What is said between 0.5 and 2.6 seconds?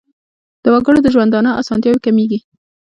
د وګړو د ژوندانه اسانتیاوې کمیږي.